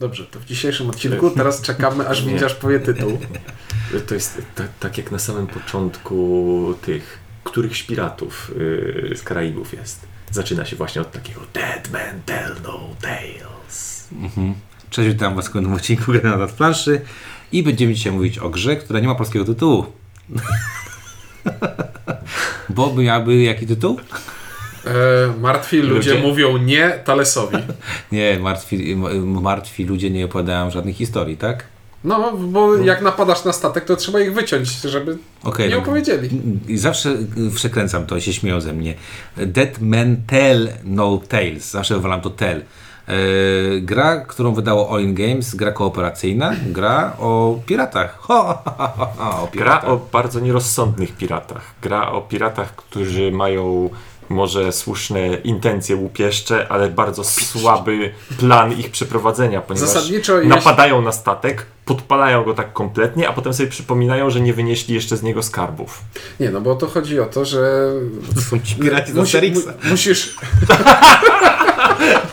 [0.00, 3.18] Dobrze, to w dzisiejszym odcinku teraz czekamy, aż widzisz powie tytuł.
[4.06, 8.52] To jest tak, tak jak na samym początku tych, których piratów
[9.10, 10.06] yy, z Karaibów jest.
[10.30, 14.08] Zaczyna się właśnie od takiego Dead Man Tell No Tales.
[14.12, 14.54] Mhm.
[14.90, 17.00] Cześć, witam Was w kolejnym odcinku Gry na planszy
[17.52, 19.86] i będziemy dzisiaj mówić o grze, która nie ma polskiego tytułu.
[22.68, 24.00] Bo miałaby jaki tytuł?
[24.88, 26.28] E, martwi ludzie, Ludzie?
[26.28, 27.56] mówią nie Talesowi.
[28.12, 31.64] Nie, martwi, martwi ludzie nie opowiadają żadnych historii, tak?
[32.04, 35.80] No, bo jak napadasz na statek, to trzeba ich wyciąć, żeby Okej, nie no.
[35.82, 36.28] opowiedzieli.
[36.68, 38.94] I zawsze y, przekręcam to, się śmieją ze mnie.
[39.36, 41.70] Dead Man Tell No Tales.
[41.70, 42.60] Zawsze wywalam to tell.
[43.08, 43.14] E,
[43.80, 48.18] gra, którą wydało All In Games, gra kooperacyjna, gra o piratach.
[48.26, 49.90] Ho, ha, ha, o Gra piratach.
[49.90, 51.74] o bardzo nierozsądnych piratach.
[51.82, 53.90] Gra o piratach, którzy mają
[54.28, 61.12] może słuszne intencje łupieszcze, ale bardzo słaby plan ich przeprowadzenia, ponieważ Zasadniczo jeśli- napadają na
[61.12, 65.42] statek, podpalają go tak kompletnie, a potem sobie przypominają, że nie wynieśli jeszcze z niego
[65.42, 66.00] skarbów.
[66.40, 67.90] Nie, no bo to chodzi o to, że
[68.34, 69.66] To są ci piraci z musi, Asterixa.
[69.84, 70.34] mu, musisz,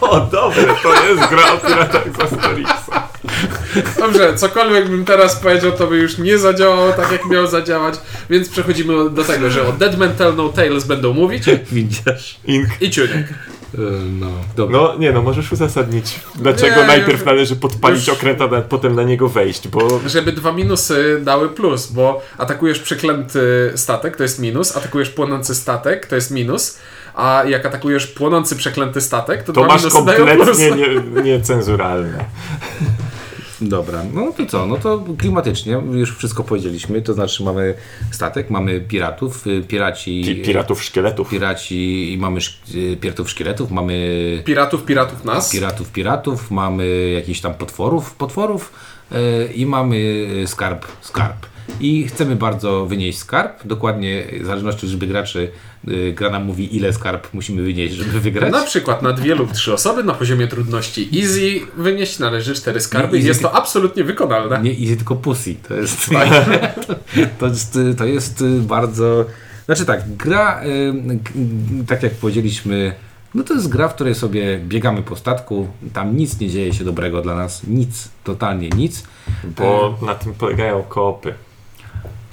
[0.02, 2.75] O, dobre, to jest gra o piratach z Asterixa.
[4.00, 7.96] Dobrze, cokolwiek bym teraz powiedział, to by już nie zadziałało tak, jak miało zadziałać,
[8.30, 12.40] więc przechodzimy do tego, że o Dead Man Tell No Tales będą mówić Widzisz?
[12.46, 12.68] Ink.
[12.82, 13.12] i Ciuniek.
[13.14, 13.78] E,
[14.20, 14.78] No, dobra.
[14.80, 18.96] No nie no, możesz uzasadnić, dlaczego Nie, najpierw już- należy podpalić już- okręt, a potem
[18.96, 24.40] na niego wejść, bo Żeby dwa minusy dały plus, bo atakujesz przeklęty statek, to jest
[24.40, 26.78] minus, atakujesz płonący statek, to jest minus,
[27.16, 30.38] a jak atakujesz płonący przeklęty statek, to, to dwa masz minusy dają plus.
[30.48, 30.76] kompletnie
[31.16, 32.26] nie, niecenzuralne.
[33.70, 34.66] Dobra, no to co?
[34.66, 37.02] No to klimatycznie już wszystko powiedzieliśmy.
[37.02, 37.74] To znaczy mamy
[38.12, 40.24] statek, mamy piratów, y, piraci.
[40.26, 41.30] Pi- Piratów szkieletów.
[41.30, 42.40] Piraci i mamy
[42.76, 45.52] y, piratów szkieletów, mamy Piratów, piratów nas.
[45.52, 48.74] piratów piratów, mamy jakichś tam potworów potworów
[49.12, 51.46] y, i mamy skarb skarb.
[51.80, 55.52] I chcemy bardzo wynieść skarb, dokładnie w zależności od liczby graczy
[55.88, 58.52] y, gra nam mówi ile skarb musimy wynieść, żeby wygrać.
[58.52, 63.18] Na przykład na dwie lub trzy osoby na poziomie trudności easy wynieść należy cztery skarby
[63.18, 64.62] Nie, i jest to absolutnie wykonalne.
[64.62, 65.56] Nie easy, tylko pussy.
[65.68, 66.10] To jest,
[67.40, 69.26] to jest, to jest bardzo...
[69.66, 71.32] Znaczy tak, gra, y, g-
[71.88, 72.94] tak jak powiedzieliśmy,
[73.36, 76.84] no to jest gra, w której sobie biegamy po statku, tam nic nie dzieje się
[76.84, 79.04] dobrego dla nas, nic, totalnie nic.
[79.44, 81.34] Bo na tym polegają koopy.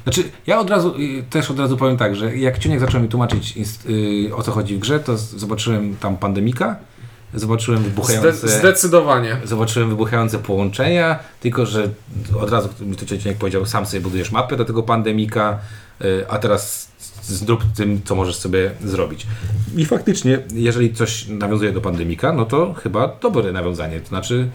[0.02, 3.08] Znaczy, ja od razu, y, też od razu powiem tak, że jak Ciuniek zaczął mi
[3.08, 3.54] tłumaczyć
[3.88, 6.76] y, o co chodzi w grze, to zobaczyłem tam pandemika,
[7.34, 8.48] zobaczyłem wybuchające...
[8.48, 9.36] zdecydowanie.
[9.44, 11.88] Zobaczyłem wybuchające połączenia, tylko że
[12.40, 15.58] od razu mi to Cieniek powiedział, sam sobie budujesz mapę do tego pandemika,
[16.04, 16.92] y, a teraz
[17.22, 19.26] zrób tym, co możesz sobie zrobić.
[19.76, 24.48] I faktycznie, jeżeli coś nawiązuje do pandemika, no to chyba dobre nawiązanie, to znaczy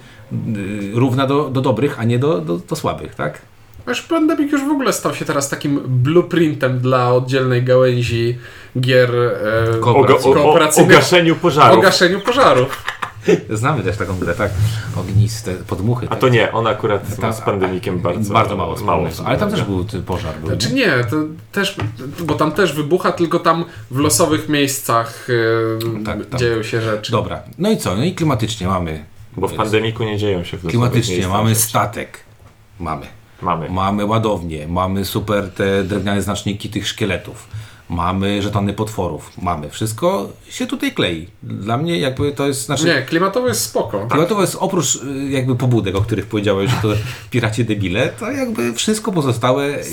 [0.57, 3.41] y, równa do, do dobrych, a nie do, do, do słabych, tak?
[3.87, 8.37] Aż Pandemic już w ogóle stał się teraz takim blueprintem dla oddzielnej gałęzi
[8.79, 11.77] gier e, Ko- O, o, o, kooperacyjnych gaszeniu pożarów.
[11.79, 12.83] o gaszeniu pożarów.
[13.49, 14.51] Znamy też taką grę, tak?
[14.97, 16.05] Ogniste podmuchy.
[16.05, 16.19] A tak?
[16.19, 19.07] to nie, on akurat Tam- z pandemikiem bardzo, bardzo mało, mało.
[19.25, 20.35] Ale tam też był pożar.
[20.39, 21.15] Był, Znaczy nie, to
[21.51, 21.75] też,
[22.25, 25.27] bo tam też wybucha, tylko tam w losowych miejscach
[25.99, 26.39] e, Tak, tam.
[26.39, 27.11] dzieją się rzeczy.
[27.11, 27.95] Dobra, no i co?
[27.95, 29.05] No i klimatycznie mamy.
[29.37, 31.61] Bo w pandemiku nie dzieją się w losowych Klimatycznie miejscach mamy rzeczy.
[31.61, 32.19] statek.
[32.79, 33.05] Mamy.
[33.41, 33.69] Mamy.
[33.69, 37.47] Mamy ładownię, mamy super te drewniane znaczniki tych szkieletów,
[37.89, 39.69] mamy żetony potworów, mamy.
[39.69, 41.27] Wszystko się tutaj klei.
[41.43, 42.85] Dla mnie jakby to jest, znaczy...
[42.85, 44.07] Nie, klimatowo jest spoko.
[44.07, 46.87] Klimatowo jest oprócz y, jakby pobudek, o których powiedziałeś, że to
[47.31, 49.83] piraci debile, to jakby wszystko pozostałe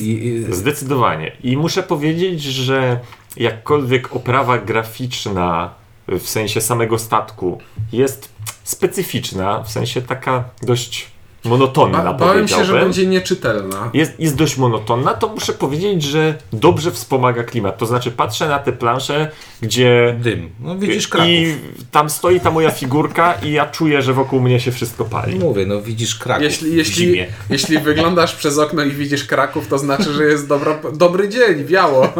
[0.50, 1.33] Zdecydowanie.
[1.43, 3.00] I muszę powiedzieć, że
[3.37, 5.75] jakkolwiek oprawa graficzna
[6.09, 7.59] w sensie samego statku
[7.93, 8.28] jest
[8.65, 11.14] specyficzna, w sensie taka dość
[11.44, 13.91] monotonna, Ba bałem się, że będzie nieczytelna.
[13.94, 17.78] jest, jest dość monotonna, to muszę powiedzieć, że dobrze wspomaga klimat.
[17.78, 19.31] To znaczy patrzę na te plansze,
[19.62, 20.50] gdzie dym.
[20.60, 21.31] No widzisz Kraków.
[21.31, 21.54] i
[21.91, 25.38] tam stoi ta moja figurka i ja czuję, że wokół mnie się wszystko pali.
[25.38, 27.27] Mówię, no widzisz Kraków Jeśli, w jeśli, zimie.
[27.51, 32.09] jeśli wyglądasz przez okno i widzisz Kraków, to znaczy, że jest dobra, dobry dzień, biało.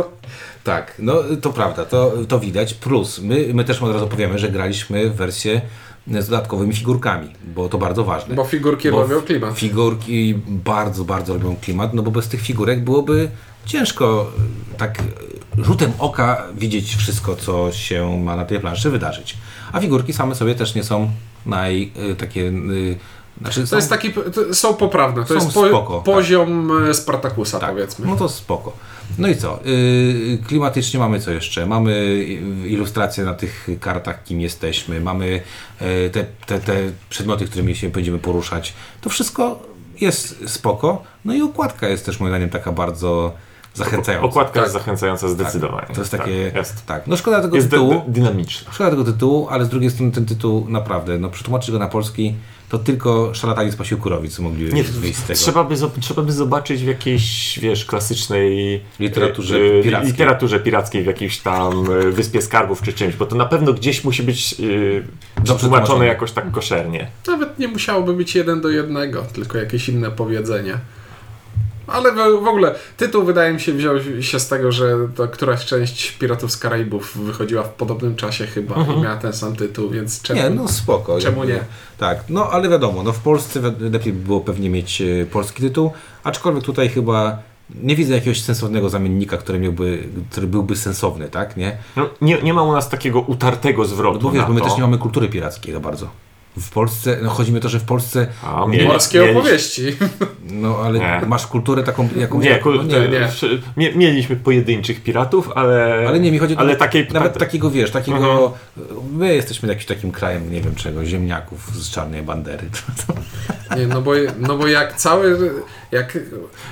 [0.64, 2.75] Tak, no to prawda, to, to widać.
[2.75, 5.60] Plus, my, my też od razu powiemy, że graliśmy w wersję
[6.06, 8.34] z dodatkowymi figurkami, bo to bardzo ważne.
[8.34, 9.58] Bo figurki Bo robią klimat.
[9.58, 13.30] Figurki bardzo, bardzo robią klimat, no bo bez tych figurek byłoby
[13.66, 14.30] ciężko
[14.74, 19.36] e, tak e, rzutem oka widzieć wszystko, co się ma na tej planszy wydarzyć.
[19.72, 21.10] A figurki same sobie też nie są
[21.46, 22.52] naj, e, takie e,
[23.40, 26.04] Znaczy, To są- jest taki, to są poprawne, to jest po, spoko, tak.
[26.04, 28.06] poziom e, Spartakusa tak, powiedzmy.
[28.06, 28.72] No to spoko.
[29.18, 29.60] No i co?
[29.64, 31.66] Yy, klimatycznie mamy co jeszcze?
[31.66, 35.26] Mamy y, ilustracje na tych kartach, kim jesteśmy, mamy
[35.80, 36.76] yy, te, te, te
[37.10, 38.74] przedmioty, którymi się będziemy poruszać.
[39.00, 39.62] To wszystko
[40.00, 41.02] jest spoko.
[41.24, 43.34] No i okładka jest też moim zdaniem taka bardzo
[43.75, 44.26] zachęcająca.
[44.26, 44.62] Okładka Tak.
[44.62, 45.87] jest zachęcająca zdecydowanie.
[45.94, 46.44] To jest takie.
[46.47, 46.87] Tak, jest.
[46.87, 47.06] Tak.
[47.06, 47.91] No szkoda tego Jest tytułu.
[48.06, 48.73] dy- dynamiczna.
[48.73, 52.35] Szkoda tego tytułu, ale z drugiej strony ten tytuł naprawdę, no przetłumaczyć go na polski,
[52.69, 55.38] to tylko szarlatani z pasiłku rowic mogli Nie, wyjść z tego.
[55.38, 60.11] trzeba by, trzeba by zobaczyć w jakiejś, wiesz, klasycznej Literaturze e, e, pirackiej.
[60.12, 61.73] literaturze pirackiej, w jakiejś tam
[62.06, 65.44] e, Wyspie Skarbów czy czymś, bo to na pewno gdzieś musi być e, tłumaczone.
[65.44, 67.06] przetłumaczone jakoś tak koszernie.
[67.26, 70.79] Nawet nie musiałoby być jeden do jednego, tylko jakieś inne powiedzenie.
[71.86, 75.66] Ale w, w ogóle tytuł wydaje mi się wziął się z tego, że to któraś
[75.66, 80.22] część Piratów z Karaibów wychodziła w podobnym czasie chyba i miała ten sam tytuł, więc
[80.22, 81.20] czemu Nie, no spoko.
[81.20, 81.60] Czemu nie?
[81.98, 85.92] Tak, no ale wiadomo, no w Polsce lepiej by było pewnie mieć e, polski tytuł,
[86.25, 87.38] aczkolwiek tutaj chyba
[87.82, 91.76] nie widzę jakiegoś sensownego zamiennika, który, miałby, który byłby sensowny, tak, nie?
[91.96, 94.60] No, nie, nie ma u nas takiego utartego zwrotu No bo wiesz, na bo my
[94.60, 94.66] to.
[94.66, 96.08] też nie mamy kultury pirackiej za bardzo.
[96.60, 99.96] W Polsce, no chodzi mi o to, że w Polsce, A, mieli- Morskie mieli- opowieści.
[100.50, 101.22] no ale Nie.
[101.26, 102.40] masz kulturę taką, jaką...
[102.40, 103.28] Nie, no, kul- nie, nie.
[103.76, 106.04] Mie, mieliśmy pojedynczych piratów, ale.
[106.08, 107.08] Ale nie, mi chodzi o Ale takiej.
[107.12, 108.16] Nawet tak- takiego, wiesz, takiego...
[108.76, 109.16] Mhm.
[109.16, 112.68] My jesteśmy jakimś takim krajem, nie wiem czego, ziemniaków z czarnej bandery.
[113.76, 115.50] Nie, no bo, no bo jak cały,
[115.92, 116.18] jak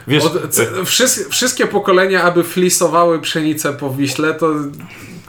[0.07, 4.55] Wiesz, od, c, wszys, wszystkie pokolenia, aby flisowały pszenicę po Wiśle, to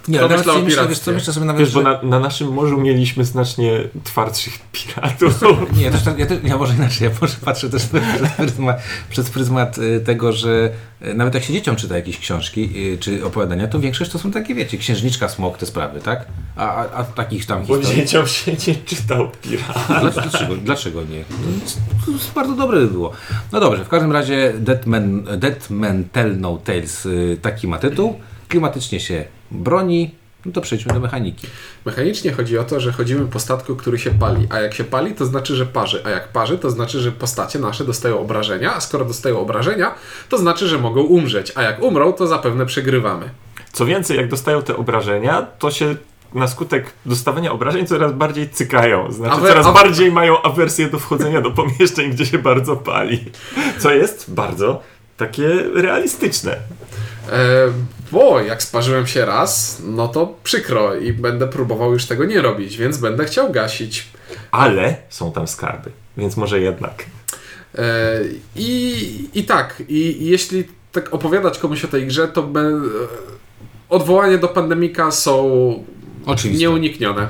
[0.07, 1.05] Nie, To ale myślę o nawet myślę, wiesz piractwie.
[1.05, 1.83] co, myślę sobie nawet, Wiesz, bo że...
[1.83, 5.41] na, na naszym morzu mieliśmy znacznie twardszych piratów.
[5.77, 9.29] Nie, też, tak- ja, też, ja może inaczej, ja może patrzę też przez pryzmat, przez
[9.29, 10.69] pryzmat y, tego, że
[11.01, 14.31] y, nawet jak się dzieciom czyta jakieś książki y, czy opowiadania, to większość to są
[14.31, 16.25] takie, wiecie, księżniczka, smok, te sprawy, tak?
[16.55, 18.01] A, a, a takich tam Bo historii...
[18.01, 19.87] dzieciom się nie czytał pirat.
[20.13, 21.23] Dlaczego, dlaczego nie?
[22.05, 23.11] To bardzo dobre by było.
[23.51, 27.07] No dobrze, w każdym razie Deadman, Deadman Tell No Tales
[27.41, 30.15] taki ma tytuł, klimatycznie się broni,
[30.45, 31.47] no to przejdźmy do mechaniki.
[31.85, 35.13] Mechanicznie chodzi o to, że chodzimy po statku, który się pali, a jak się pali,
[35.15, 38.81] to znaczy, że parzy, a jak parzy, to znaczy, że postacie nasze dostają obrażenia, a
[38.81, 39.95] skoro dostają obrażenia,
[40.29, 43.29] to znaczy, że mogą umrzeć, a jak umrą, to zapewne przegrywamy.
[43.73, 45.95] Co więcej, jak dostają te obrażenia, to się
[46.33, 49.11] na skutek dostawania obrażeń coraz bardziej cykają.
[49.11, 53.25] Znaczy, Awe- coraz bardziej mają awersję do wchodzenia do pomieszczeń, gdzie się bardzo pali.
[53.79, 54.81] Co jest bardzo
[55.17, 56.51] takie realistyczne.
[57.31, 57.67] E,
[58.13, 62.77] bo jak sparzyłem się raz, no to przykro i będę próbował już tego nie robić,
[62.77, 64.07] więc będę chciał gasić.
[64.51, 67.05] Ale są tam skarby, więc może jednak.
[67.75, 68.19] E,
[68.55, 72.81] I, I tak, i jeśli tak opowiadać komuś o tej grze, to be, e,
[73.89, 75.43] odwołania do pandemika są
[76.25, 76.61] Oczywiście.
[76.61, 77.27] nieuniknione.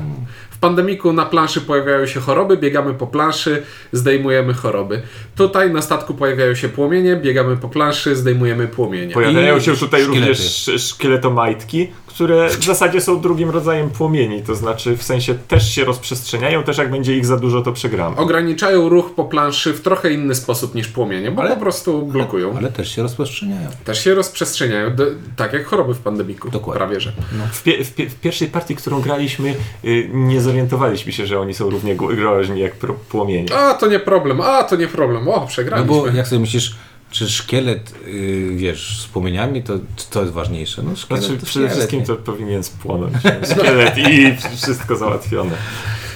[0.63, 5.01] W pandemiku na planszy pojawiają się choroby, biegamy po planszy, zdejmujemy choroby.
[5.36, 9.13] Tutaj na statku pojawiają się płomienie, biegamy po planszy, zdejmujemy płomienie.
[9.13, 10.19] Pojawiają I się tutaj szkielety.
[10.19, 15.71] również sz- szkieletomajtki, które w zasadzie są drugim rodzajem płomieni, to znaczy w sensie też
[15.75, 18.18] się rozprzestrzeniają, też jak będzie ich za dużo, to przegramy.
[18.18, 22.57] Ograniczają ruch po planszy w trochę inny sposób niż płomienie, bo Ale- po prostu blokują.
[22.57, 23.69] Ale też się rozprzestrzeniają.
[23.86, 25.06] Też się rozprzestrzeniają, do,
[25.36, 26.50] tak jak choroby w pandemiku.
[26.51, 26.77] Dokładnie.
[26.80, 27.12] Prawie że.
[27.51, 29.56] W, pie- w, pie- w pierwszej partii, którą graliśmy,
[29.86, 32.74] y, nie zorientowaliśmy się, że oni są równie gro- groźni jak
[33.09, 33.54] płomienie.
[33.56, 35.27] A, to nie problem, a, to nie problem.
[35.27, 35.88] O, No przegraliśmy.
[35.95, 36.75] bo jak sobie myślisz,
[37.13, 39.74] czy szkielet, yy, wiesz, z płomieniami, to
[40.10, 40.83] to jest ważniejsze?
[40.83, 42.06] No szkielet Znaczy, to przede wszystkim nie?
[42.06, 43.13] to powinien spłonąć
[43.51, 45.51] szkielet i wszystko załatwione.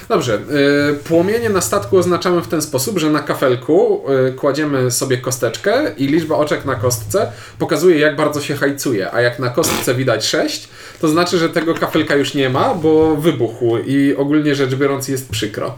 [0.08, 0.40] Dobrze,
[0.90, 5.92] y, płomienie na statku oznaczamy w ten sposób, że na kafelku y, kładziemy sobie kosteczkę
[5.96, 10.26] i liczba oczek na kostce pokazuje jak bardzo się hajcuje, a jak na kostce widać
[10.26, 10.68] 6,
[11.00, 15.28] to znaczy, że tego kafelka już nie ma, bo wybuchł i ogólnie rzecz biorąc jest
[15.28, 15.74] przykro.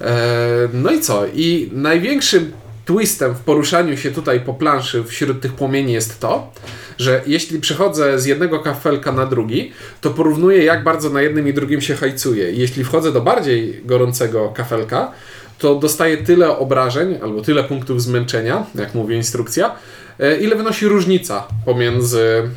[0.00, 1.26] E, No i co?
[1.34, 2.52] I największym
[2.88, 6.52] twistem w poruszaniu się tutaj po planszy wśród tych płomieni jest to,
[6.98, 11.54] że jeśli przechodzę z jednego kafelka na drugi, to porównuję jak bardzo na jednym i
[11.54, 12.52] drugim się hajcuje.
[12.52, 15.12] I Jeśli wchodzę do bardziej gorącego kafelka,
[15.58, 19.74] to dostaję tyle obrażeń albo tyle punktów zmęczenia, jak mówi instrukcja,
[20.20, 22.50] e, ile wynosi różnica pomiędzy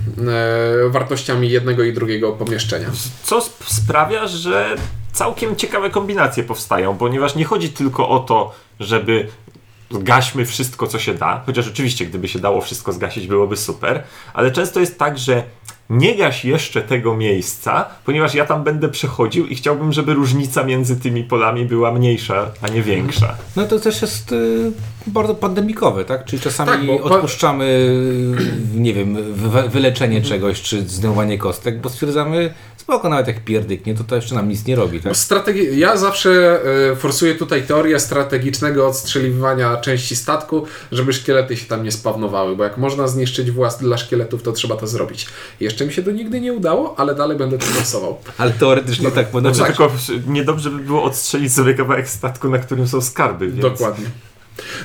[0.86, 2.90] e, wartościami jednego i drugiego pomieszczenia.
[3.24, 4.76] Co sp- sprawia, że
[5.14, 9.28] całkiem ciekawe kombinacje powstają, ponieważ nie chodzi tylko o to, żeby
[10.00, 14.52] gaśmy wszystko, co się da, chociaż oczywiście, gdyby się dało wszystko zgasić, byłoby super, ale
[14.52, 15.44] często jest tak, że
[15.92, 21.00] nie gaś jeszcze tego miejsca, ponieważ ja tam będę przechodził i chciałbym, żeby różnica między
[21.00, 23.36] tymi polami była mniejsza, a nie większa.
[23.56, 24.72] No to też jest y,
[25.08, 26.26] bardzo pandemikowe, tak?
[26.26, 32.54] Czyli czasami Tak, odpuszczamy, y, nie wiem, wy, wyleczenie czegoś, czy zdejmowanie kostek, bo stwierdzamy,
[32.92, 35.14] spoko, nawet jak pierdyknie, to to jeszcze nam nic nie robi, tak?
[35.14, 36.60] Strategi- ja zawsze
[36.92, 42.64] y, forsuję tutaj teorię strategicznego odstrzeliwania części statku, żeby szkielety się tam nie spawnowały, bo
[42.64, 45.28] jak można zniszczyć włas dla szkieletów, to trzeba to zrobić.
[45.60, 48.18] Jeszcze mi się to nigdy nie udało, ale dalej będę to forsował.
[48.38, 49.68] Ale teoretycznie tak, bo Znaczy, tak.
[49.68, 49.92] tylko
[50.28, 53.62] niedobrze by było odstrzelić sobie kawałek statku, na którym są skarby, więc...
[53.62, 54.06] Dokładnie.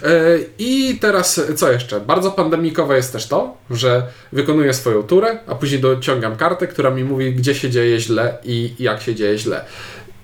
[0.03, 2.01] E, I teraz co jeszcze?
[2.01, 7.05] Bardzo pandemikowe jest też to, że wykonuję swoją turę, a później dociągam kartę, która mi
[7.05, 9.65] mówi, gdzie się dzieje źle i jak się dzieje źle.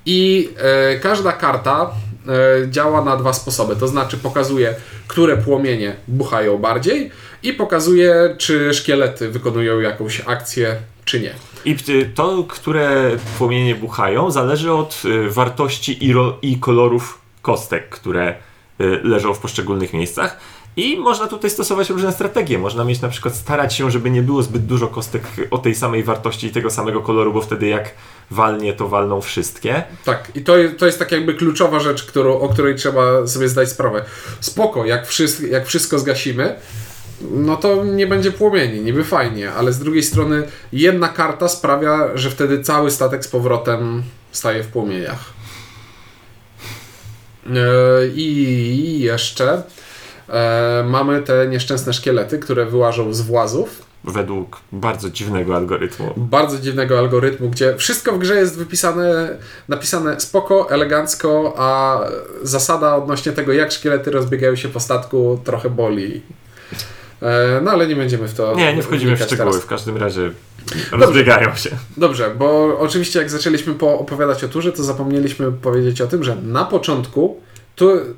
[0.06, 1.90] I e, każda karta
[2.64, 3.76] e, działa na dwa sposoby.
[3.76, 4.74] To znaczy pokazuje,
[5.06, 7.10] które płomienie buchają bardziej
[7.42, 11.34] i pokazuje, czy szkielety wykonują jakąś akcję, czy nie.
[11.64, 11.76] I
[12.14, 18.34] to, które płomienie buchają, zależy od wartości i, i kolorów kostek, które
[19.02, 20.40] leżą w poszczególnych miejscach.
[20.76, 22.58] I można tutaj stosować różne strategie.
[22.58, 26.04] Można mieć na przykład starać się, żeby nie było zbyt dużo kostek o tej samej
[26.04, 27.94] wartości i tego samego koloru, bo wtedy jak
[28.30, 29.82] walnie, to walną wszystkie.
[30.04, 33.68] Tak, i to, to jest tak jakby kluczowa rzecz, którą, o której trzeba sobie zdać
[33.68, 34.04] sprawę.
[34.40, 35.06] Spoko, jak,
[35.50, 36.56] jak wszystko zgasimy,
[37.30, 42.30] no to nie będzie płomieni, niby fajnie, ale z drugiej strony jedna karta sprawia, że
[42.30, 45.41] wtedy cały statek z powrotem staje w płomieniach.
[47.46, 47.50] E,
[48.14, 49.62] I, jeszcze
[50.28, 56.14] e, mamy te nieszczęsne szkielety, które wyłażą z włazów Według bardzo dziwnego algorytmu.
[56.16, 59.36] bardzo dziwnego algorytmu, gdzie wszystko w grze jest wypisane,
[59.68, 62.00] napisane spoko, elegancko, a
[62.42, 66.22] zasada odnośnie tego, jak szkielety rozbiegają się po statku, trochę boli.
[67.22, 68.54] E, No ale nie będziemy w to.
[68.54, 69.50] Nie, nie wchodzimy w szczegóły.
[69.50, 69.56] teraz.
[69.64, 70.30] W każdym razie
[70.92, 71.70] rozbiegają się.
[71.96, 76.36] Dobrze, bo oczywiście jak zaczęliśmy po opowiadać o turze, to zapomnieliśmy powiedzieć o tym, że
[76.36, 77.40] na początku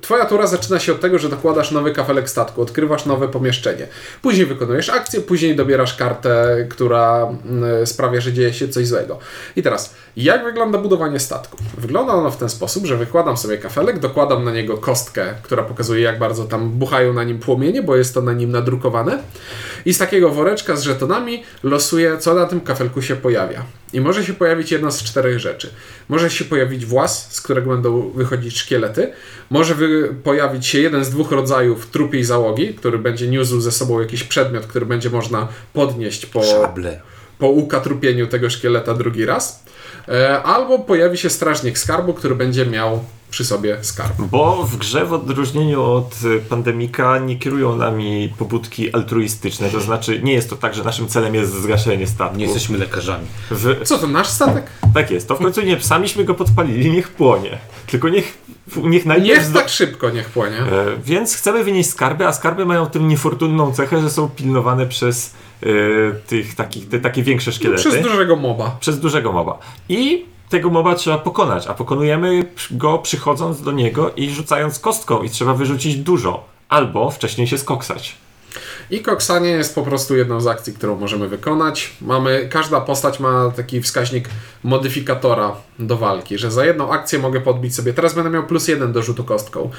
[0.01, 3.87] twoja tura zaczyna się od tego, że dokładasz nowy kafelek statku, odkrywasz nowe pomieszczenie.
[4.23, 9.19] Później wykonujesz akcję, później dobierasz kartę, która mm, sprawia, że dzieje się coś złego.
[9.57, 11.57] I teraz, jak wygląda budowanie statku?
[11.79, 16.03] Wygląda ono w ten sposób, że wykładam sobie kafelek, dokładam na niego kostkę, która pokazuje,
[16.03, 19.23] jak bardzo tam buchają na nim płomienie, bo jest to na nim nadrukowane.
[19.85, 23.65] I z takiego woreczka z żetonami losuję, co na tym kafelku się pojawia.
[23.93, 25.71] I może się pojawić jedna z czterech rzeczy.
[26.09, 29.13] Może się pojawić włas, z którego będą wychodzić szkielety.
[29.51, 34.01] Może wy- pojawić się jeden z dwóch rodzajów trupiej załogi, który będzie niósł ze sobą
[34.01, 37.01] jakiś przedmiot, który będzie można podnieść po, Szable.
[37.39, 39.65] po ukatrupieniu tego szkieleta drugi raz.
[40.09, 44.13] E, Albo pojawi się strażnik skarbu, który będzie miał przy sobie skarb.
[44.19, 49.69] Bo w grze, w odróżnieniu od y, pandemika, nie kierują nami pobudki altruistyczne.
[49.71, 52.37] To znaczy, nie jest to tak, że naszym celem jest zgaszenie statku.
[52.39, 53.27] Nie jesteśmy lekarzami.
[53.51, 53.77] W...
[53.85, 54.67] Co to, nasz statek?
[54.95, 55.29] Tak jest.
[55.29, 57.59] To w końcu nie samiśmy go podpalili, niech płonie.
[57.87, 58.39] Tylko niech,
[58.77, 59.45] niech najpierw...
[59.45, 60.57] Niech tak szybko niech płonie.
[60.59, 65.35] E, Więc chcemy wynieść skarby, a skarby mają tę niefortunną cechę, że są pilnowane przez
[65.63, 65.67] e,
[66.27, 67.83] tych takich, te takie większe szkielety.
[67.83, 68.77] Przez dużego moba.
[68.81, 69.59] przez dużego moba.
[69.89, 75.31] I tego moba trzeba pokonać, a pokonujemy go przychodząc do niego i rzucając kostką i
[75.31, 76.45] trzeba wyrzucić dużo.
[76.69, 78.17] Albo wcześniej się skoksać.
[78.91, 81.97] I koksanie jest po prostu jedną z akcji, którą możemy wykonać.
[82.01, 84.29] Mamy, każda postać ma taki wskaźnik
[84.65, 87.93] modyfikatora do walki, że za jedną akcję mogę podbić sobie.
[87.93, 89.71] Teraz będę miał plus jeden do rzutu kostką.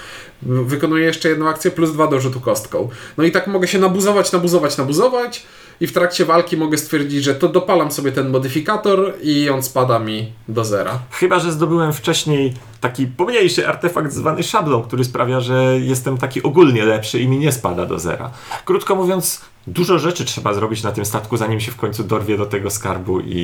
[0.41, 2.89] Wykonuję jeszcze jedną akcję, plus dwa do rzutu kostką.
[3.17, 5.43] No i tak mogę się nabuzować, nabuzować, nabuzować.
[5.79, 9.99] I w trakcie walki mogę stwierdzić, że to dopalam sobie ten modyfikator i on spada
[9.99, 10.99] mi do zera.
[11.11, 16.85] Chyba, że zdobyłem wcześniej taki pomniejszy artefakt zwany szablą, który sprawia, że jestem taki ogólnie
[16.85, 18.31] lepszy i mi nie spada do zera.
[18.65, 22.45] Krótko mówiąc, dużo rzeczy trzeba zrobić na tym statku, zanim się w końcu dorwie do
[22.45, 23.35] tego skarbu i,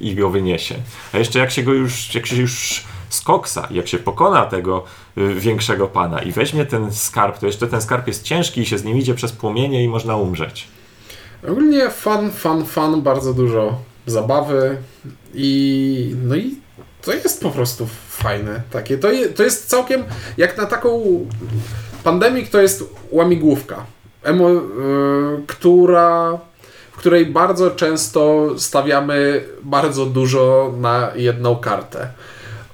[0.00, 0.74] i, i go wyniesie.
[1.12, 4.84] A jeszcze jak się go już, jak się już skoksa, jak się pokona tego
[5.18, 8.78] y, większego pana i weźmie ten skarb, to jeszcze ten skarb jest ciężki i się
[8.78, 10.68] z nim idzie przez płomienie i można umrzeć.
[11.48, 14.76] Ogólnie fan, fan, fan, bardzo dużo zabawy
[15.34, 16.56] i no i
[17.02, 18.98] to jest po prostu fajne takie.
[18.98, 20.04] To, je, to jest całkiem
[20.36, 21.02] jak na taką
[22.04, 23.86] pandemik to jest łamigłówka,
[24.26, 24.60] emo, y,
[25.46, 26.38] która
[26.92, 32.08] w której bardzo często stawiamy bardzo dużo na jedną kartę.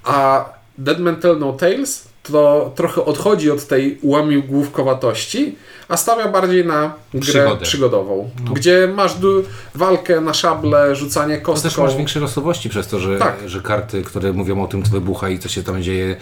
[0.03, 0.45] A
[0.77, 5.55] Dead Man Tell No Tales to trochę odchodzi od tej łamigłówkowatości,
[5.89, 7.61] a stawia bardziej na grę Przygodę.
[7.61, 9.43] przygodową, gdzie masz du-
[9.75, 11.83] walkę na szable, rzucanie To też kostką.
[11.83, 13.35] masz większe losowości przez to, że, Tak.
[13.45, 16.15] że karty, które mówią o tym, co wybucha i co się tam dzieje,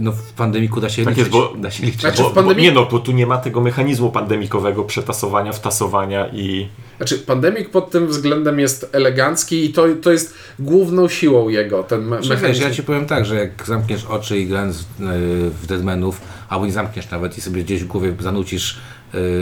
[0.00, 1.34] no w pandemiku da się Tak liczyć.
[1.34, 2.00] jest, bo- da się liczyć.
[2.00, 6.28] Znaczy, Bo, pandemii- bo, nie no, bo tu nie ma tego mechanizmu pandemikowego przetasowania, wtasowania
[6.28, 11.82] i Znaczy, Pandemic pod tym względem jest elegancki i to, to jest główną siłą jego,
[11.82, 12.62] ten me- mechanizm.
[12.62, 16.66] ja ci powiem tak, że jak zamkniesz oczy i grając w, y, w Deadmanów, albo
[16.66, 18.78] nie zamkniesz nawet i sobie gdzieś w głowie zanucisz,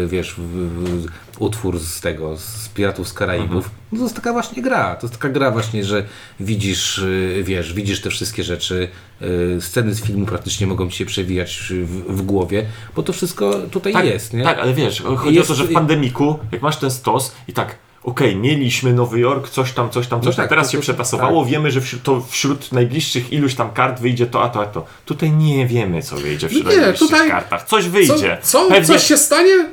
[0.07, 1.07] wiesz, w, w,
[1.39, 4.97] utwór z tego, z Piratów z Karaibów, no to jest taka właśnie gra.
[4.97, 6.05] To jest taka gra właśnie, że
[6.41, 6.99] widzisz,
[7.35, 8.89] yy, wiesz, widzisz te wszystkie rzeczy,
[9.21, 13.55] yy, sceny z filmu praktycznie mogą ci się przewijać w, w głowie, bo to wszystko
[13.71, 14.45] tutaj tak, jest, nie?
[14.45, 17.53] Tak, ale wiesz, chodzi Jest- o to, że w pandemiku, jak masz ten stos i
[17.53, 20.79] tak, okej, mieliśmy Nowy Jork, coś tam, coś tam, coś tak, tam, teraz to- się
[20.79, 24.63] to- przetasowało, wiemy, że wśród, to wśród najbliższych iluś tam kart wyjdzie to, a to,
[24.63, 24.87] a to.
[25.05, 27.65] Tutaj nie wiemy, co wyjdzie wśród Nie, najbliższych tutaj- kartach.
[27.69, 28.39] Coś Co, wyjdzie.
[28.43, 28.69] co?
[28.69, 29.67] Pewnie- Coś się stanie?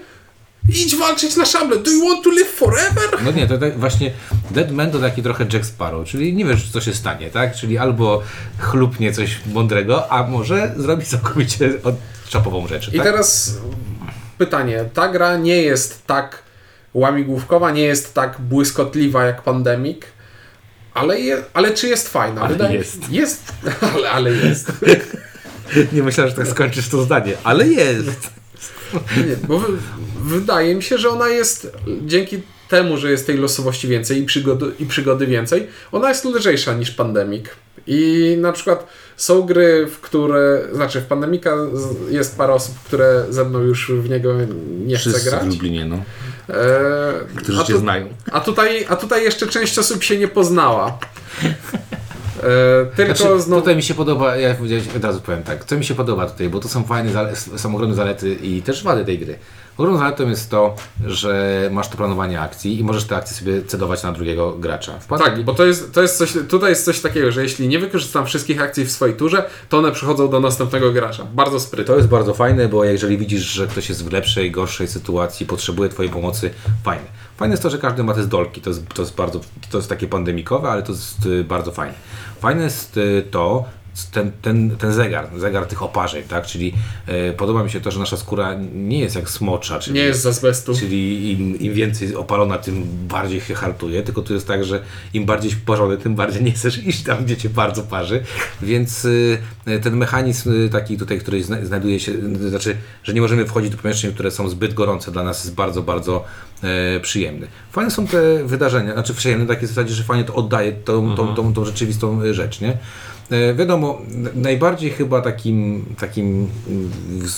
[0.69, 1.77] Idź walczyć na szable.
[1.79, 3.23] Do you want to live forever?
[3.25, 4.11] No nie, to tak właśnie
[4.51, 7.55] Dead Man to taki trochę Jack Sparrow, czyli nie wiesz co się stanie, tak?
[7.55, 8.21] Czyli albo
[8.59, 11.73] chlupnie coś mądrego, a może zrobi całkowicie
[12.29, 13.03] czapową rzecz, I tak?
[13.05, 13.57] teraz
[14.37, 14.85] pytanie.
[14.93, 16.43] Ta gra nie jest tak
[16.99, 20.01] łamigłówkowa, nie jest tak błyskotliwa jak Pandemic,
[20.93, 22.41] ale, je, ale czy jest fajna?
[22.41, 23.11] Ale mi- jest.
[23.11, 23.53] Jest,
[23.95, 24.71] ale, ale jest.
[25.93, 28.29] Nie myślałem, że tak skończysz to zdanie, ale jest.
[29.17, 29.77] Nie, bo wy,
[30.23, 31.71] wydaje mi się, że ona jest
[32.05, 36.73] dzięki temu, że jest tej losowości więcej i przygody, i przygody więcej, ona jest lżejsza
[36.73, 37.45] niż Pandemic.
[37.87, 41.55] I na przykład są gry, w które, znaczy w Pandemika
[42.09, 44.33] jest parę osób, które ze mną już w niego
[44.85, 45.43] nie chce Wszyscy grać.
[45.43, 45.95] w Lublinie, no.
[46.49, 48.07] E, Którzy cię znają.
[48.31, 50.97] a, tutaj, a tutaj jeszcze część osób się nie poznała.
[52.43, 53.61] E, tylko Znaczy, znowu.
[53.61, 54.55] Tutaj mi się podoba, ja
[54.95, 57.75] od razu powiem tak, co mi się podoba tutaj, bo to są fajne, zale- są
[57.75, 59.35] ogromne zalety i też wady tej gry.
[59.77, 64.03] Ogromną zaletą jest to, że masz to planowanie akcji i możesz te akcje sobie cedować
[64.03, 64.99] na drugiego gracza.
[64.99, 67.79] W Tak, bo to jest, to jest coś, tutaj jest coś takiego, że jeśli nie
[67.79, 71.25] wykorzystam wszystkich akcji w swojej turze, to one przychodzą do następnego gracza.
[71.33, 71.85] Bardzo sprytne.
[71.85, 75.89] To jest bardzo fajne, bo jeżeli widzisz, że ktoś jest w lepszej, gorszej sytuacji, potrzebuje
[75.89, 76.49] Twojej pomocy,
[76.83, 77.05] fajne.
[77.37, 78.61] Fajne jest to, że każdy ma te zdolki.
[78.61, 81.93] To jest, to jest bardzo, to jest takie pandemikowe, ale to jest y, bardzo fajne.
[82.39, 83.65] Fajne jest y, to,
[84.05, 86.45] ten, ten, ten zegar, zegar tych oparzeń, tak?
[86.45, 86.73] Czyli
[87.09, 90.21] y, podoba mi się to, że nasza skóra nie jest jak smocza, czyli Nie jest
[90.21, 90.75] z azbestu.
[90.75, 94.03] Czyli im, im więcej opalona, tym bardziej się hartuje.
[94.03, 97.37] Tylko tu jest tak, że im bardziej parzony, tym bardziej nie chcesz iść tam, gdzie
[97.37, 98.23] cię bardzo parzy.
[98.61, 99.39] Więc y,
[99.83, 103.71] ten mechanizm y, taki tutaj, który zna, znajduje się, y, znaczy, że nie możemy wchodzić
[103.71, 106.25] do pomieszczeń, które są zbyt gorące dla nas, jest bardzo, bardzo
[106.63, 107.47] e, przyjemny.
[107.71, 111.35] Fajne są te wydarzenia, znaczy przyjemne w takiej zasadzie, że fajnie to oddaje tą, tą,
[111.35, 112.77] tą, tą rzeczywistą y, rzecz, nie?
[113.31, 114.01] E, Wiadomo,
[114.35, 116.91] najbardziej chyba takim, takim mm,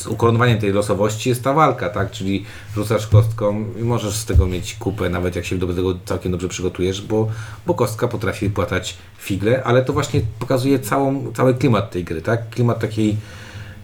[0.09, 2.11] ukoronowaniem tej losowości jest ta walka, tak?
[2.11, 6.31] Czyli rzucasz kostką i możesz z tego mieć kupę, nawet jak się do tego całkiem
[6.31, 7.27] dobrze przygotujesz, bo,
[7.65, 12.49] bo kostka potrafi płatać figle, ale to właśnie pokazuje całą, cały klimat tej gry, tak?
[12.49, 13.17] Klimat takiej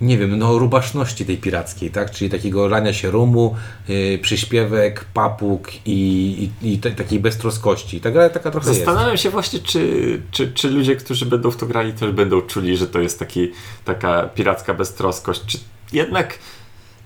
[0.01, 2.11] nie wiem, no rubaszności tej pirackiej, tak?
[2.11, 3.55] Czyli takiego lania się rumu,
[3.87, 8.01] yy, przyśpiewek, papug i, i, i takiej beztroskości.
[8.01, 8.79] Ta gra taka trochę jest.
[8.79, 12.77] Zastanawiam się właśnie, czy, czy, czy ludzie, którzy będą w to grali, też będą czuli,
[12.77, 13.51] że to jest taki,
[13.85, 15.41] taka piracka beztroskość.
[15.45, 15.57] Czy
[15.93, 16.39] jednak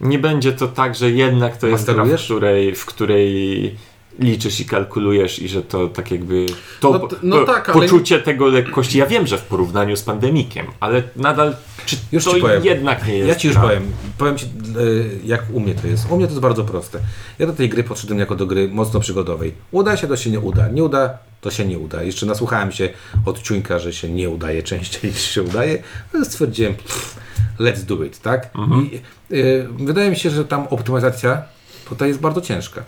[0.02, 3.76] nie będzie to tak, że jednak to jest gra, w której, w której
[4.20, 6.46] liczysz i kalkulujesz i że to tak jakby
[6.80, 8.98] to No no po, tak, ale- poczucie tego lekkości.
[8.98, 11.56] Ja wiem, że w porównaniu z pandemikiem, ale nadal
[11.86, 12.66] czy Już to ci powiem.
[12.66, 13.64] jednak nie jest Ja ci już gra?
[13.68, 13.84] powiem.
[14.18, 16.06] Powiem ci, yy, jak u mnie to jest.
[16.12, 17.00] U mnie to jest bardzo proste.
[17.40, 19.54] Ja do tej gry podszedłem jako do gry mocno przygodowej.
[19.72, 20.68] Uda się, to się nie uda.
[20.68, 22.04] Nie uda, to się nie uda.
[22.04, 22.90] Jeszcze nasłuchałem się
[23.26, 25.84] od Ciuńka, że się nie udaje częściej niż się udaje.
[26.14, 27.18] No stwierdziłem, pff,
[27.60, 28.50] let's do it, tak?
[28.92, 29.02] I,
[29.36, 31.42] yy, wydaje mi się, że tam optymalizacja
[31.90, 32.84] tutaj jest bardzo ciężka.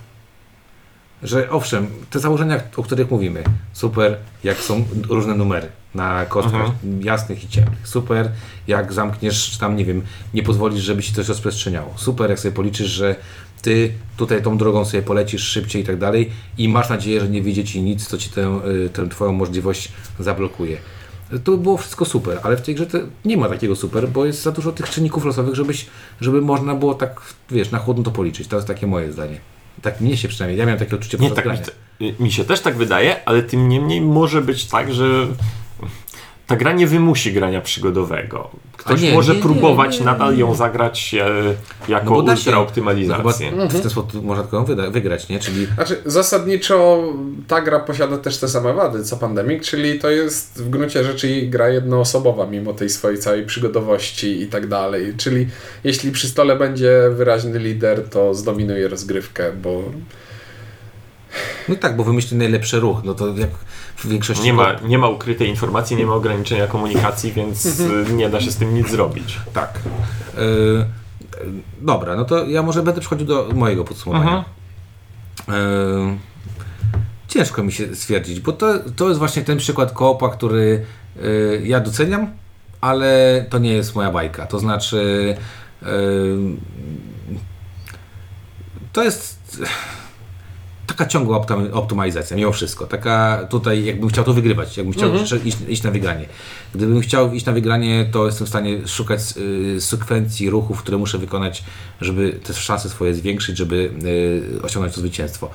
[1.23, 7.43] Że owszem, te założenia, o których mówimy, super, jak są różne numery na kostkach jasnych
[7.43, 7.87] i ciemnych.
[7.87, 8.31] Super,
[8.67, 10.01] jak zamkniesz, tam nie wiem,
[10.33, 11.93] nie pozwolisz, żeby się coś rozprzestrzeniało.
[11.95, 13.15] Super, jak sobie policzysz, że
[13.61, 17.41] ty tutaj tą drogą sobie polecisz szybciej i tak dalej i masz nadzieję, że nie
[17.41, 20.77] wyjdzie ci nic, co ci tę, y, tę twoją możliwość zablokuje.
[21.43, 24.25] To by było wszystko super, ale w tej grze to nie ma takiego super, bo
[24.25, 25.85] jest za dużo tych czynników losowych, żebyś,
[26.21, 28.47] żeby można było tak, wiesz, na chłodno to policzyć.
[28.47, 29.39] To jest takie moje zdanie.
[29.81, 31.45] Tak mnie się przynajmniej, ja miałem takie odczucie Nie, tak
[31.99, 35.27] mi, mi się też tak wydaje, ale tym niemniej może być tak, że
[36.51, 38.49] ta gra nie wymusi grania przygodowego.
[38.77, 40.39] Ktoś nie, może nie, nie, próbować nie, nadal nie.
[40.39, 42.39] ją zagrać e, jako No bo da się.
[42.49, 43.51] ultra optymalizację.
[43.51, 45.39] No w ten sposób można tylko ją wyda- wygrać, nie?
[45.39, 47.03] Czyli Znaczy, zasadniczo
[47.47, 51.41] ta gra posiada też te same wady co Pandemic, czyli to jest w gruncie rzeczy
[51.41, 55.13] gra jednoosobowa, mimo tej swojej całej przygodowości i tak dalej.
[55.17, 55.47] Czyli
[55.83, 59.83] jeśli przy stole będzie wyraźny lider, to zdominuje rozgrywkę, bo
[61.69, 63.03] No tak, bo wymyśli najlepszy ruch.
[63.03, 63.49] No to jak
[63.97, 64.43] w większości.
[64.43, 68.51] Nie ma, nie ma ukrytej informacji, nie ma ograniczenia komunikacji, więc e, nie da się
[68.51, 69.39] z tym nic zrobić.
[69.53, 69.79] Tak.
[70.37, 74.45] Yy, yy, dobra, no to ja może będę przechodził do mojego podsumowania.
[75.47, 75.53] Yy,
[77.27, 81.79] ciężko mi się stwierdzić, bo to, to jest właśnie ten przykład koopa, który yy, ja
[81.79, 82.31] doceniam,
[82.81, 84.45] ale to nie jest moja bajka.
[84.45, 85.35] To znaczy.
[88.93, 89.61] to jest
[90.91, 92.85] taka ciągła optym- optymalizacja, mimo wszystko.
[92.87, 95.09] Taka tutaj, jakbym chciał to wygrywać, jakbym chciał
[95.45, 96.25] iść, iść na wygranie.
[96.75, 101.17] Gdybym chciał iść na wygranie, to jestem w stanie szukać y, sekwencji ruchów, które muszę
[101.17, 101.63] wykonać,
[102.01, 103.91] żeby te szanse swoje zwiększyć, żeby
[104.57, 105.49] y, osiągnąć to zwycięstwo.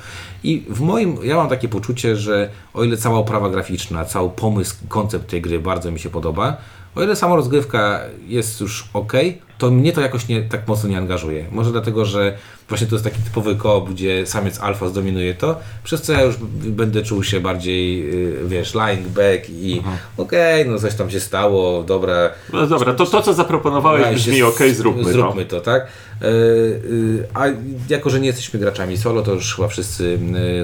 [0.45, 4.75] I w moim, ja mam takie poczucie, że o ile cała oprawa graficzna, cały pomysł,
[4.89, 6.57] koncept tej gry bardzo mi się podoba,
[6.97, 9.13] o ile sama rozgrywka jest już ok,
[9.59, 11.45] to mnie to jakoś nie, tak mocno nie angażuje.
[11.53, 12.37] Może dlatego, że
[12.69, 16.37] właśnie to jest taki typowy koop, gdzie samiec alfa zdominuje to, przez co ja już
[16.67, 18.11] będę czuł się bardziej,
[18.45, 19.83] y, wiesz, lying back i
[20.17, 22.31] okej, no coś tam się stało, dobra.
[22.53, 25.57] No dobra, to to, co zaproponowałeś brzmi się- ok, zróbmy, zróbmy to.
[25.57, 25.87] to, tak?
[26.23, 27.45] E, y, a
[27.89, 30.19] jako, że nie jesteśmy graczami solo, to już chyba wszyscy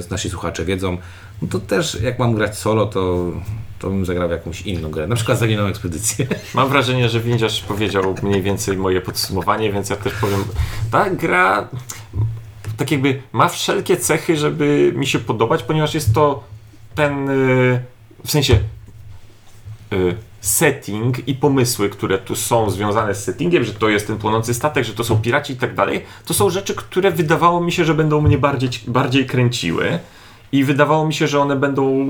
[0.06, 0.96] y, nasi słuchacze wiedzą,
[1.42, 3.32] no to też jak mam grać solo, to,
[3.82, 6.26] to bym zagrał jakąś inną grę, na przykład Zaginioną Ekspedycję.
[6.54, 10.44] Mam wrażenie, że Windziarz powiedział mniej więcej moje podsumowanie, więc ja też powiem,
[10.90, 11.68] ta gra
[12.76, 16.44] tak jakby ma wszelkie cechy, żeby mi się podobać, ponieważ jest to
[16.94, 17.82] ten, y,
[18.24, 18.58] w sensie
[19.92, 24.54] y, setting i pomysły, które tu są związane z settingiem, że to jest ten płonący
[24.54, 27.84] statek, że to są piraci i tak dalej, to są rzeczy, które wydawało mi się,
[27.84, 29.98] że będą mnie bardziej, bardziej kręciły
[30.52, 32.06] i wydawało mi się, że one będą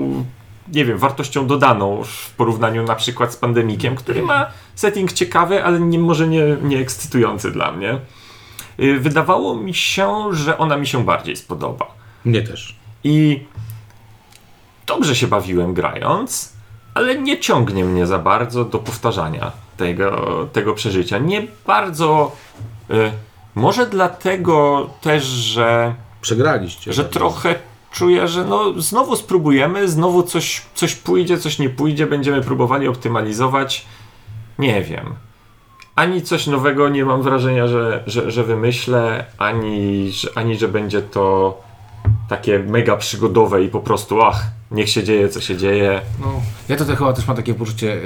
[0.69, 5.81] nie wiem, wartością dodaną w porównaniu na przykład z Pandemikiem, który ma setting ciekawy, ale
[5.81, 7.99] nie, może nie, nie ekscytujący dla mnie.
[8.81, 11.87] Y, Wydawało mi się, że ona mi się bardziej spodoba.
[12.25, 12.77] Mnie też.
[13.05, 13.45] I
[14.87, 16.53] dobrze się bawiłem grając,
[16.95, 21.19] ale nie ciągnie mnie za bardzo do powtarzania tego, tego przeżycia.
[21.19, 22.33] Nie bardzo.
[22.91, 23.13] Y,
[23.55, 26.93] może dlatego też, że Przegraliście.
[26.93, 27.55] że trochę
[27.93, 33.87] czuję, że no znowu spróbujemy, znowu coś, coś pójdzie, coś nie pójdzie, będziemy próbowali optymalizować.
[34.59, 35.15] Nie wiem.
[35.95, 41.03] Ani coś nowego nie mam wrażenia, że, że, że wymyślę, ani że, ani że będzie
[41.03, 41.61] to
[42.29, 46.01] takie mega przygodowe i po prostu ach, niech się dzieje, co się dzieje.
[46.21, 46.27] No,
[46.69, 47.97] ja tutaj chyba też mam takie poczucie,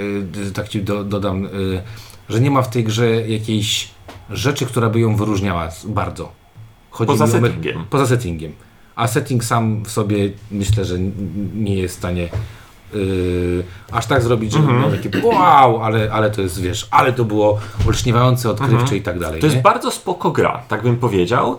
[0.47, 1.83] y, tak ci do, dodam, y,
[2.29, 3.91] że nie ma w tej grze jakiejś
[4.31, 6.33] rzeczy, która by ją wyróżniała bardzo.
[6.91, 7.85] Chodzi Poza o me- settingiem.
[7.91, 8.53] Poza settingiem.
[8.97, 10.95] A setting sam w sobie myślę, że
[11.55, 12.29] nie jest w stanie
[12.95, 14.83] y, aż tak zrobić, żeby Mhm.
[14.83, 19.19] miał takie wow, ale, ale to jest, wiesz, ale to było olśniewające, odkrywcze i tak
[19.19, 19.41] dalej.
[19.41, 19.63] To jest nie?
[19.63, 21.59] bardzo spoko gra, tak bym powiedział.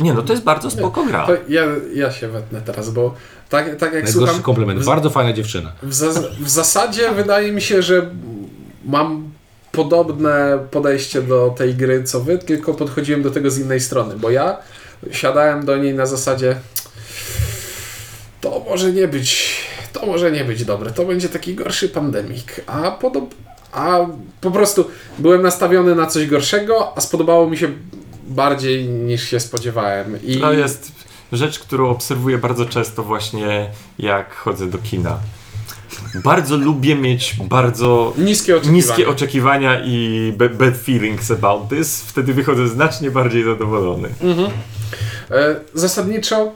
[0.00, 1.26] Nie no, to jest bardzo spoko gra.
[1.26, 1.62] To ja,
[1.94, 3.14] ja się wetnę teraz, bo
[3.48, 4.80] tak, tak jak Najgorszy słucham, komplement.
[4.80, 5.72] w- Bardzo fajna dziewczyna.
[5.82, 8.10] W, za, w zasadzie wydaje mi się, że
[8.84, 9.28] mam
[9.72, 14.30] podobne podejście do tej gry co wy, tylko podchodziłem do tego z innej strony, bo
[14.30, 14.56] ja
[15.10, 16.56] siadałem do niej na zasadzie
[18.40, 19.56] to może nie być,
[19.92, 23.34] to może nie być dobre, to będzie taki gorszy pandemik, a podob,
[23.72, 23.98] a
[24.40, 27.68] po prostu byłem nastawiony na coś gorszego, a spodobało mi się
[28.26, 30.18] bardziej niż się spodziewałem.
[30.22, 30.92] I To jest
[31.32, 35.18] rzecz, którą obserwuję bardzo często właśnie jak chodzę do kina.
[36.14, 38.76] Bardzo lubię mieć bardzo niskie oczekiwania.
[38.76, 42.02] niskie oczekiwania i ba- bad feelings about this.
[42.02, 44.08] Wtedy wychodzę znacznie bardziej zadowolony.
[45.30, 46.52] E, Zasadniczo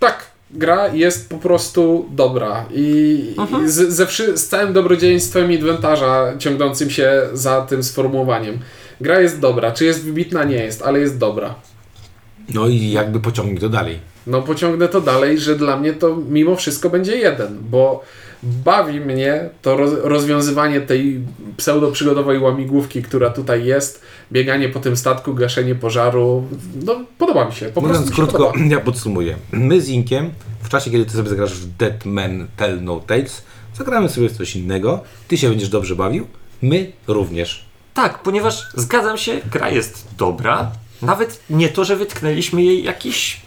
[0.00, 6.32] tak, gra jest po prostu dobra i, i z, ze wszy, z całym dobrodziejstwem inwentarza
[6.38, 8.58] ciągnącym się za tym sformułowaniem.
[9.00, 10.44] Gra jest dobra, czy jest wybitna?
[10.44, 11.54] Nie jest, ale jest dobra.
[12.54, 13.98] No i jakby pociągnij to dalej.
[14.26, 18.04] No pociągnę to dalej, że dla mnie to mimo wszystko będzie jeden, bo
[18.64, 21.20] bawi mnie to roz, rozwiązywanie tej
[21.56, 24.02] pseudo-przygodowej łamigłówki, która tutaj jest,
[24.32, 26.44] bieganie po tym statku, gaszenie pożaru.
[26.84, 28.64] No podoba mi się, po prostu Mówiąc mi się krótko, podoba.
[28.74, 29.36] ja podsumuję.
[29.52, 30.30] My z Inkiem,
[30.62, 33.42] w czasie kiedy ty sobie zagrasz w Dead Man Tell No Tales,
[33.74, 36.26] zagramy sobie w coś innego, ty się będziesz dobrze bawił,
[36.62, 37.64] my również.
[37.94, 40.72] Tak, ponieważ zgadzam się, gra jest dobra.
[41.02, 43.43] Nawet nie to, że wytknęliśmy jej jakiś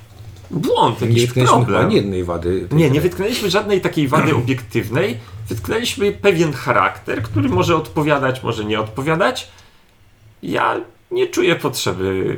[0.52, 1.86] błąd, Nie jakiś chyba problem.
[1.86, 2.68] ani jednej wady.
[2.72, 5.18] Nie, nie wytknęliśmy żadnej takiej wady obiektywnej.
[5.50, 9.48] Wytknęliśmy pewien charakter, który może odpowiadać, może nie odpowiadać.
[10.44, 10.76] Ja
[11.12, 12.38] nie czuję potrzeby.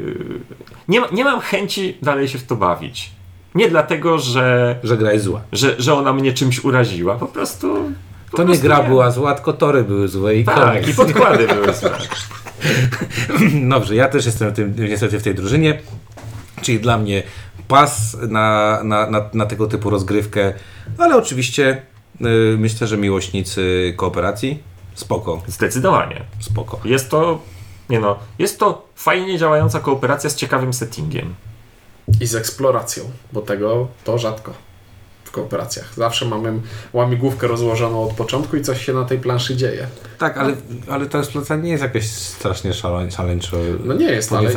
[0.88, 3.12] Nie, ma, nie mam chęci dalej się w to bawić.
[3.56, 5.41] Nie dlatego, że, Że gra jest zła.
[5.52, 7.15] że, że ona mnie czymś uraziła.
[7.15, 7.91] Po prostu.
[8.32, 10.88] Po To nie gra była zła, tylko tory były złe i Tak, koniec.
[10.88, 11.91] i podkłady były złe.
[13.69, 15.80] Dobrze, ja też jestem tym, niestety w tej drużynie,
[16.62, 17.24] czyli dla mnie
[17.69, 20.53] pas na, na, na, na tego typu rozgrywkę,
[20.97, 21.82] ale oczywiście
[22.21, 22.25] y,
[22.58, 24.63] myślę, że miłośnicy kooperacji
[24.95, 26.21] spoko, Zdecydowanie.
[26.39, 26.79] spoko.
[26.86, 27.41] Jest to.
[27.89, 31.36] Nie no, jest to fajnie działająca kooperacja z ciekawym settingiem.
[32.21, 33.03] I z eksploracją,
[33.34, 34.53] bo tego to rzadko.
[35.29, 35.93] W kooperacjach.
[35.97, 36.53] Zawsze mamy
[36.93, 39.87] łamigłówkę rozłożoną od początku i coś się na tej planszy dzieje.
[40.17, 40.53] Tak, ale,
[40.87, 44.49] ale ta eksploatacja nie jest jakaś strasznie szale- szaleńczo No nie jest, ale,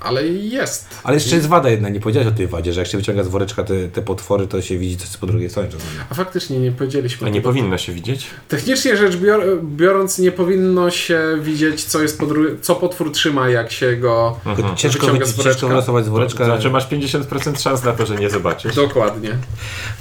[0.00, 0.86] ale jest.
[1.02, 3.28] Ale jeszcze jest wada jedna, nie powiedziałeś o tej wadzie, że jak się wyciąga z
[3.28, 5.68] woreczka te, te potwory, to się widzi coś po drugiej stronie.
[6.10, 7.26] A faktycznie nie powiedzieliśmy.
[7.26, 8.26] A nie powinno się widzieć?
[8.48, 13.72] Technicznie rzecz bior- biorąc, nie powinno się widzieć, co, jest podru- co potwór trzyma, jak
[13.72, 14.36] się go.
[14.56, 15.60] Tylko Ciężko, Wyciąga wyci- z woreczka.
[15.68, 16.38] ciężko z woreczka.
[16.38, 18.74] To znaczy masz 50% szans na to, że nie zobaczysz.
[18.74, 19.30] Dokładnie.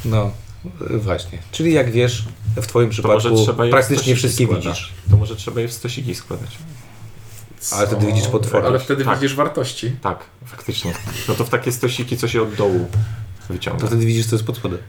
[0.09, 0.31] No,
[0.97, 1.37] właśnie.
[1.51, 4.65] Czyli jak wiesz, w Twoim To przypadku praktycznie wszystkie składać.
[4.65, 4.93] widzisz.
[5.11, 6.57] To może trzeba je w stosiki składać.
[7.71, 8.67] Ale wtedy widzisz potwory.
[8.67, 9.15] Ale wtedy Tak.
[9.19, 9.91] widzisz wartości.
[10.01, 10.93] Tak, faktycznie.
[11.27, 12.87] No to w takie stosiki, co się od dołu
[13.47, 13.87] To wyciąga.
[13.87, 14.79] wtedy widzisz, co jest pod spodem.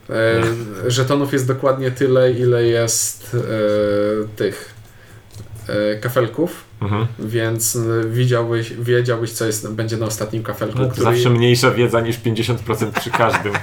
[0.86, 4.74] E, żetonów jest dokładnie tyle, ile jest e, tych
[6.00, 7.06] kafelków, Mhm.
[7.18, 11.04] więc e, widziałbyś, wiedziałbyś, co jest, będzie na ostatnim kafelku, No to który...
[11.04, 13.52] zawsze mniejsza wiedza niż 50% przy każdym.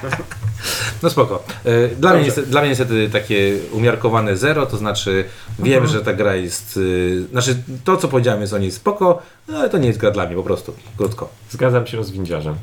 [1.02, 1.44] No spoko.
[1.64, 5.24] E, Dla mnie, dla mnie niestety takie umiarkowane zero, to znaczy
[5.58, 5.86] wiem, Mhm.
[5.92, 6.78] że ta gra jest...
[7.30, 10.26] Znaczy to, co powiedziałem jest o niej spoko, no ale to nie jest gra dla
[10.26, 10.74] mnie, po prostu.
[10.96, 11.28] Krótko.
[11.50, 12.54] Zgadzam się z windziarzem.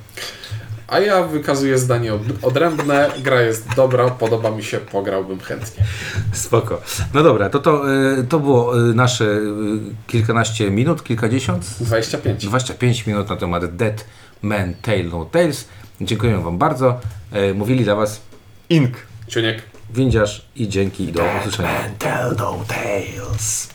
[0.88, 5.84] A ja wykazuję zdanie od, odrębne, gra jest dobra, podoba mi się, pograłbym chętnie.
[6.32, 6.82] Spoko.
[7.14, 9.50] No dobra, to, to, y, to było y, nasze y,
[10.08, 12.46] kilkanaście minut, kilkadziesiąt, 25.
[12.46, 14.06] 25 minut na temat Dead
[14.42, 15.68] Man Tale No Tales.
[16.02, 17.00] Dziękuję Wam bardzo.
[17.56, 18.22] Mówili dla Was
[18.70, 18.94] Ink.
[19.28, 19.62] Ciuniek.
[19.90, 21.70] Windziarz i dzięki i do usłyszenia.
[22.00, 23.75] Tell no tales.